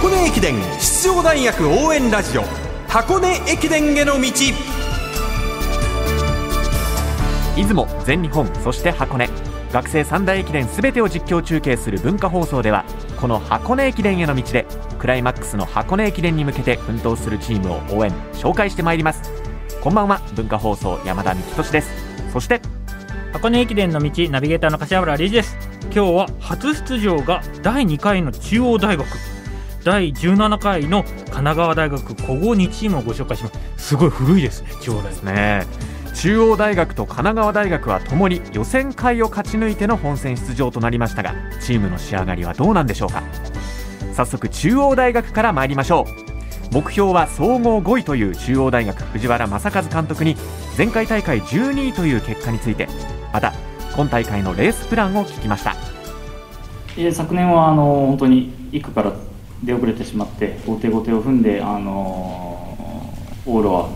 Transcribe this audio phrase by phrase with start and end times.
[0.00, 2.44] 箱根駅伝出場大学応援ラジオ。
[2.86, 4.30] 箱根駅伝への道。
[7.56, 9.28] 出雲全日本そして箱根。
[9.72, 12.84] 学生三大駅伝すべてを実況中継する文化放送では
[13.20, 14.66] この箱根駅伝への道で
[15.00, 19.32] クライマックスの箱根駅伝に向けて奮闘するチームを応援紹介してまいります。
[19.80, 21.90] こんばんは文化放送山田幹俊です。
[22.32, 22.62] そして
[23.32, 25.56] 箱根駅伝の道ナビゲーターの柏原理事です。
[25.92, 29.08] 今日は初出場が第2回の中央大学
[29.84, 33.88] 第17回の神奈川大学古豪2チームをご紹介します。
[33.88, 35.66] すごい古いですね中央大学ね
[36.14, 43.22] 中央大学と神奈川大学はともに予選会を勝ち抜いての本戦出場となりましたがチームの仕上がりはどうなんでしょうか。
[44.14, 46.06] 早速中央大学から参りましょ
[46.72, 46.74] う。
[46.74, 50.36] 目標は総合5位という中央大学藤原正和監督に
[50.76, 52.88] 前回大会12位という結果について
[53.32, 53.54] また
[53.94, 55.76] 今大会のレースプランを聞きました。
[57.12, 59.12] 昨年はあの本当に1区から
[59.62, 62.74] 出遅れてしまって後手後手を踏んであの
[63.46, 63.88] 往路は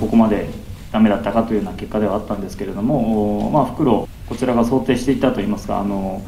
[0.00, 0.48] ここまで
[0.92, 6.22] ダメだったかというような結果ではあったんですけれども、まあ、袋こちらが想定していたといいますかあの、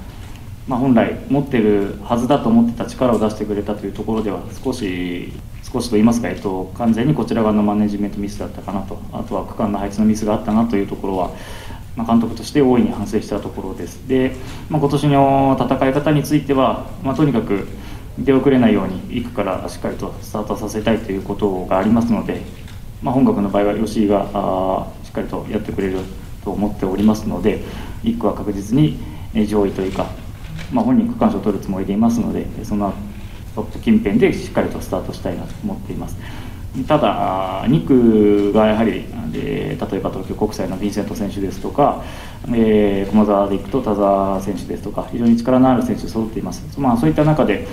[0.66, 5.32] まあ、本来持ってるはずだと思ってた力を出してくれたというところでは少し
[5.72, 11.30] 少しと言いますか、えっと、完全にこちら側のマネジメントミスだったかなとあとは区間の配置のミスがあったなというところは、
[11.94, 14.06] まあ、監督として大いに反省したところです。
[14.08, 14.32] で、
[14.68, 17.68] まあ、今年の戦い方については、まあ、とにかく
[18.18, 22.42] 出遅れないように行くからしっかりとスタートさせたいということがありますので
[23.02, 26.00] まあ、本学の場合は吉井があしっかりとやってくれる
[26.44, 27.62] と思っておりますので
[28.02, 28.98] 1区は確実に
[29.46, 30.06] 上位というか、
[30.72, 32.92] まあ、本人区間賞を取るつもりでいますのでその
[33.54, 36.16] トップ近辺でしっかりとスタートしたいなと思っています。
[36.86, 42.04] ただ2区がやはり例えば東京国際のヴィンセント選手ですとか、
[42.46, 47.66] えー、駒澤でいくと田澤選手ですとか非常に力のある選手揃っています、まあ、そういった中で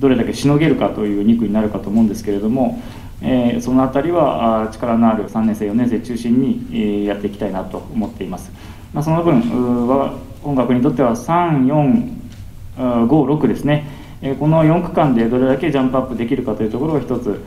[0.00, 2.82] どれだけしのげるかという2区になるかと思うんですけれども
[3.22, 8.50] えー、その辺りは力のある3年生4年生中心に、やっていきたいなと思っています、
[8.92, 13.86] まあ、その分は音楽にとっては3456ですね、
[14.22, 17.44] えー、この4区間でどれだけジャンプアップできるかというところが一つ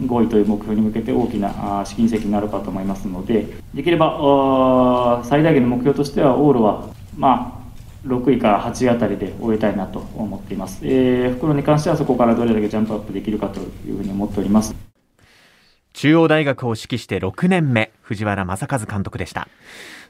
[0.00, 7.63] 5位という目標に向けて大きな試金石になるかと思いますのでできれば最大限の目標としては往路はまあ
[8.06, 14.74] 6位から8位あたりで終えたいなと思っています、えー、袋に関してはそこからどれだけジャンプアップできるかというふうに思っております。
[15.94, 19.48] 中央大学を指揮して6年目、藤原正和監督でした。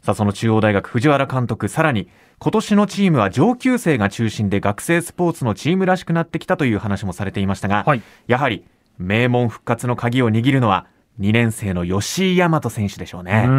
[0.03, 8.65] さあ、その中央大学藤原監督、さらに、今年のチームは上級生が中心で学生スポーツのチームらしくなってきたという話もされていましたが、はい、やはり、
[8.97, 10.87] 名門復活の鍵を握るのは、
[11.21, 13.47] 2年生の吉井大和選手でしょうね。
[13.47, 13.51] う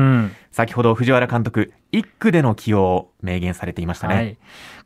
[0.51, 4.15] 先ほど藤原監督、1区での起用を明言されていましたね。
[4.15, 4.37] はい、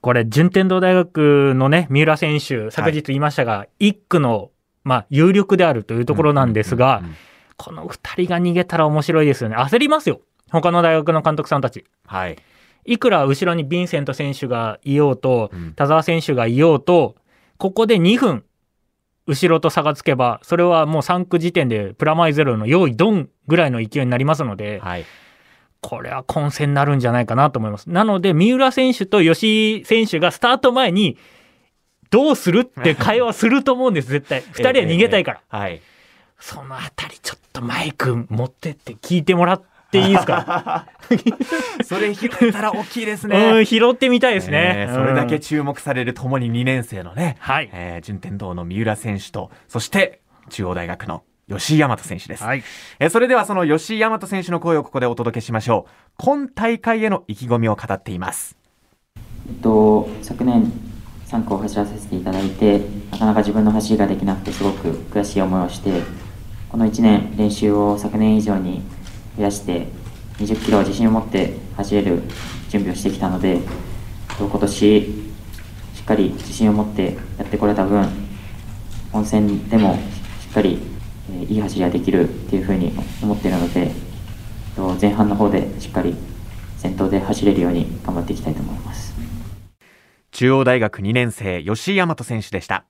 [0.01, 4.51] これ、順天堂大学のね、三浦選手、昨日言いましたが、はい、1区の、
[4.83, 7.01] まあ、有力であるというところなんですが、
[7.57, 9.55] この2人が逃げたら面白いですよね。
[9.55, 10.21] 焦りますよ。
[10.51, 11.85] 他の大学の監督さんたち。
[12.05, 12.37] はい。
[12.85, 17.15] いくら後ろにヴィンセント選手がいようと、田澤選手がいようと、
[17.57, 18.43] ここで2分、
[19.29, 25.05] 後ろと差がつけば、それはもう3区時点でプラマイゼロの用意ドンぐらいの勢いになりますので、はい、
[25.81, 27.91] これは混戦になるんじゃないかなと思います。
[27.91, 31.19] なので、三浦選手と吉井選手がスタート前に、
[32.09, 34.41] どうするって会話すると思うんです、 絶対。
[34.41, 35.41] 2人は逃げたいから。
[35.53, 35.81] えー、はい。
[36.39, 40.85] そのあたりちょっとマイク持ってって聞いてもらっていいですか
[41.83, 43.37] それ拾ったら大きいですね。
[43.53, 52.43] うん、拾ってみたいですね、えー、それだけ注目されるともに2年生のね、はい、えー、順天堂の三浦選手と、そして中央大学の吉井大和選手です。
[52.43, 52.63] はい、
[52.99, 55.91] えー、それではその吉井大和選手の声をここでお届けしましょう。
[56.17, 58.57] 今大会への意気込みを語っています。
[59.47, 60.71] えっと、昨年
[61.27, 66.01] 3区を走らせていただいて、なかなか自分の走りができなくてすごく悔しい思いをして、
[66.69, 68.83] この1年練習を昨年以上に
[69.37, 69.87] 増やして
[70.37, 72.23] 20キロ自信を持って走れる
[72.69, 73.59] 準備をしてきたので
[74.37, 78.07] 今年しっかり自信を持ってやってこれた分
[79.11, 79.95] 本戦でも
[80.41, 80.79] しっかり
[81.47, 83.91] いい走りができるっていうふうに思っているので
[85.01, 86.15] 前半の方でしっかり
[86.77, 89.13] 先頭で走れるように頑張っていきたいと思います。
[90.31, 92.85] 中央大学2年生吉井大和選手でした。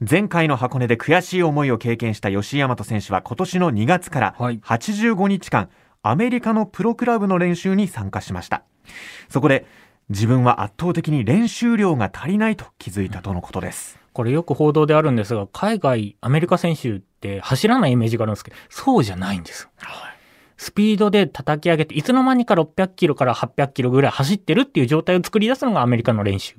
[0.00, 5.68] 前回の箱根で悔しい思いを経験した吉井大和選手は今年の2月から85日間、
[6.02, 8.64] アメリカのプロクラブの練習に参加しました。
[9.28, 9.66] そこで
[10.10, 13.98] 自分は圧倒的に練習量が足りないと気づいたとのことです。
[14.14, 20.14] これよく報道であるんですが海外アメリカ選手って走らないイメージがあるんですけどそうじゃないんです、はい、
[20.56, 26.54] スピードで叩き上げていつの間にか600キロから800キロぐらい走ってるっていう状態を作り出すのがアメリカの練習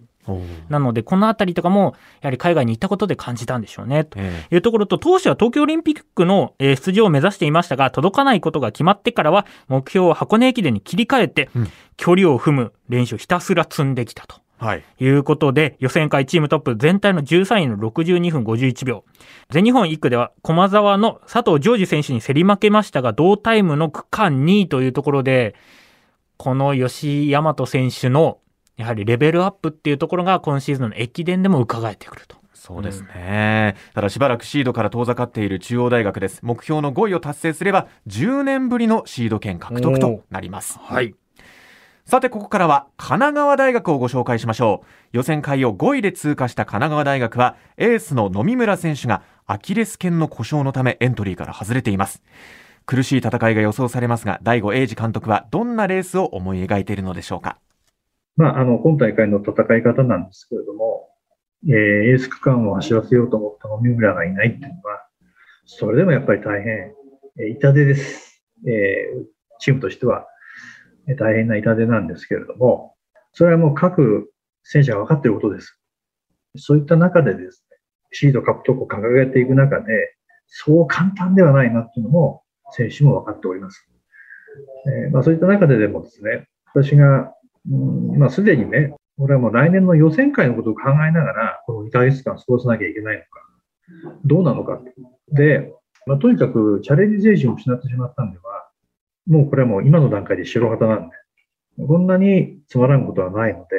[0.70, 11.68] なので、このあたりとかも、やはり海外に行ったことで感じたんでしょうね、とえいうところと、当初は東京オリンピックのえー出場を目指していましたが、届かないことが決まってからは、目標を箱根駅伝に切り替えてうん、
[11.98, 14.38] 距離を踏む練習をひたすら積んできたと。
[14.58, 14.84] はい。
[15.00, 19.04] いうことで、予選会チームトップ全体の13位の62分51秒。
[19.50, 25.56] 全日本1区では駒沢の佐藤ジョージ選手に競り負けましたが、同タイムの区間2位というところで、
[26.38, 28.40] この吉居大和選手の
[28.78, 32.38] やはりレベルアップっていうところが今シーズンの駅伝でも伺えてくると。
[32.54, 36.40] そうですね、ただしばらくシードから遠ざかっている中央大学です。
[36.42, 40.80] 目標の5位を達成すれば10年ぶりのシード権獲得となります。
[40.82, 41.14] はい。
[42.06, 44.88] さてここからは神奈川大学をご紹介しましょう。
[45.12, 52.24] 予選会を5位で通過した神奈川大学はエースの野村選手がアキレス腱の故障のためエントリーから外れています。
[52.88, 57.58] 苦しい戦いが予想されますが大悟英二監督はどんなレースを思い描いているのでしょうか
[58.38, 61.10] まあ、あの、今大会の戦い方なんですけれども、
[61.68, 61.72] えー
[62.12, 65.08] エース区間を走らせようと思った野々村がいないっていうのは、
[65.66, 66.94] それでもやっぱり大変、
[67.40, 68.44] えー痛手です。
[68.68, 69.26] えー
[69.60, 70.28] チームとしては、
[71.08, 72.96] えー大変な痛手なんですけれども、
[73.34, 74.32] それはもう各
[74.64, 75.80] 選手が分かっていることです。
[76.58, 77.78] そういった中でですね、
[78.12, 80.16] シード獲得を掲げていく中で、
[80.48, 83.90] そう簡単ではないなっていうのも、選手も分かっております。
[85.06, 87.34] えーまあ、そういった中ででもですね、私が
[87.72, 93.30] うんまあ、すでにね、俺はもう来年の予選会のことを考えながら、この2ヶ月間過ごさなきゃいけないのか、
[94.26, 94.82] どうなのか。
[95.32, 95.74] で、
[96.06, 98.44] まあ、とにかくチャレンジ精神を失ってしまったんでは、
[99.28, 101.16] もうこれはもう今の段階で白旗なんで、
[101.88, 103.76] こんなにつまらんことはないので、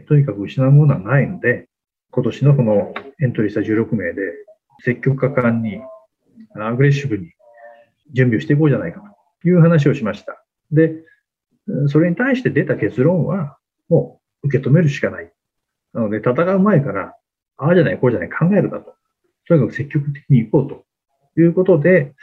[0.00, 1.68] えーとにかく失うものはないので、
[2.10, 2.92] 今年のこの
[3.22, 4.20] エントリーした16名で、
[4.84, 5.80] 積極果敢に、
[6.56, 7.32] アグレッシブに
[8.12, 9.00] 準備をしていこうじゃないか
[9.42, 10.44] という話をしました。
[10.72, 11.04] で、
[11.88, 13.58] それに対して出た結論は、
[13.88, 15.32] もう受け止めるしかない。
[15.92, 17.14] なので、戦う前から、
[17.56, 18.94] ああじゃない、こうじゃない、考えるだと。
[19.46, 22.14] とにかく積極的に行こうということで、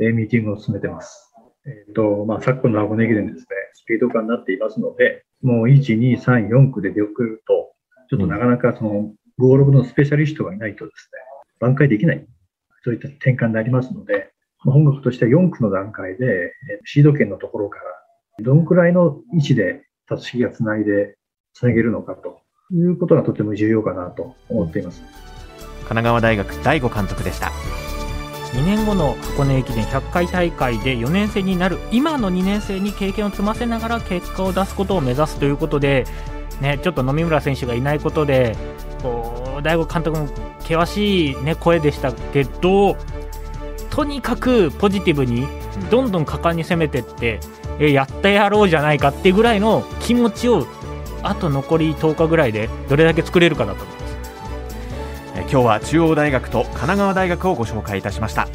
[0.00, 1.32] えーミーティングを進めてます。
[1.66, 7.72] えっ、と、まあ、昨今の箱根駅伝ですね、スピード感になっていますので、もう1、2、3、4区で出遅れると、
[8.10, 11.18] ちょっとなかなかその、ゴール部のスペシャリストがいないとですね、
[11.60, 12.26] 挽回できない。
[12.82, 14.32] そういった転換になりますので、
[14.64, 17.84] まあ本学としては4区の段階で、えーシード権のところから、
[18.40, 21.16] どのくらいの位置でたすきがつないで
[21.52, 22.40] つなげるのかと
[22.72, 25.02] いうことがとても重要かなと思っています。
[25.84, 27.52] 神奈川大学大悟監督でした
[28.54, 36.06] 2年後の箱根駅伝100回大会で4年生になる今の2年生に経験を積ませながら結果を出すことを目指すということで、
[36.60, 38.56] ね、ちょっと野々村選手がいないことで
[39.02, 40.28] こう大悟監督も
[40.60, 42.96] 険しい、ね、声でしたけど
[43.90, 45.46] とにかくポジティブに
[45.90, 47.40] どんどん果敢に攻めていって
[47.80, 50.66] えやってやろうじゃないかっていうぐらいの気持ちを
[51.22, 54.14] あと残り10日ぐらいでどれだけ作れるかだと思います。
[55.36, 58.48] えー今日は中央大学と神奈川大学をご紹介いたしました。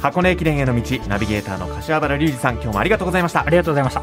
[0.00, 3.44] 箱根駅伝への道ナビゲーターの柏原隆二さん今日もありがとうございました。
[3.44, 4.02] ありがとうございました。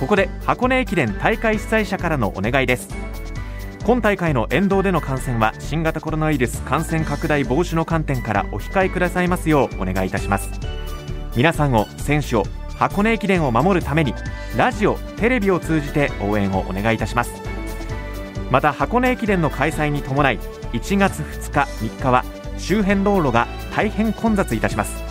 [0.00, 2.88] ここで箱根駅伝大会主催者からのお願いです。
[3.84, 10.50] 今大会の沿道での観戦は新型コロナウイルス感染拡大防止の観点からお控えくださいますようお願いいたします。
[11.36, 12.44] 皆さんを選手を
[12.76, 14.14] 箱根駅伝を守るために
[14.56, 17.32] ラジオテレビを通じて応援をお願いいたします。
[18.50, 20.38] また箱根駅伝の開催に伴い
[20.72, 22.24] 1月2日3日は
[22.58, 25.02] 周辺道路が大変混雑いたします。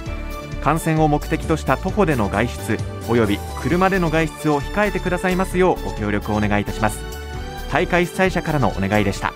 [0.63, 6.99] 観戦を目的とした徒歩での外出および車での外出を控えてくださいますようご協力をお願いいたします。
[7.71, 9.34] 大会主催者からのお願いでした。